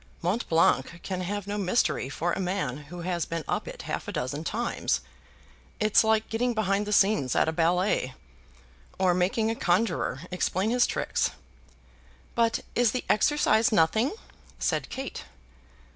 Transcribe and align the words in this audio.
Mont 0.23 0.49
Blanc 0.49 0.99
can 1.03 1.21
have 1.21 1.45
no 1.45 1.59
mystery 1.59 2.09
for 2.09 2.33
a 2.33 2.39
man 2.39 2.77
who 2.89 3.01
has 3.01 3.27
been 3.27 3.43
up 3.47 3.67
it 3.67 3.83
half 3.83 4.07
a 4.07 4.11
dozen 4.11 4.43
times. 4.43 5.01
It's 5.79 6.03
like 6.03 6.27
getting 6.27 6.55
behind 6.55 6.87
the 6.87 6.91
scenes 6.91 7.35
at 7.35 7.47
a 7.47 7.51
ballet, 7.51 8.15
or 8.97 9.13
making 9.13 9.51
a 9.51 9.55
conjuror 9.55 10.21
explain 10.31 10.71
his 10.71 10.87
tricks." 10.87 11.29
"But 12.33 12.61
is 12.73 12.93
the 12.93 13.05
exercise 13.09 13.71
nothing?" 13.71 14.11
said 14.57 14.89
Kate. 14.89 15.23